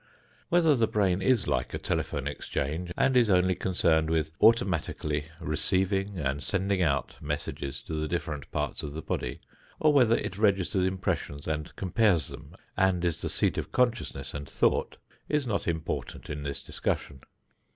[0.49, 6.17] Whether the brain is like a telephone exchange and is only concerned with automatically receiving
[6.17, 9.41] and sending out messages to the different parts of the body,
[9.79, 14.49] or whether it registers impressions and compares them and is the seat of consciousness and
[14.49, 14.97] thought,
[15.29, 17.21] is not important in this discussion.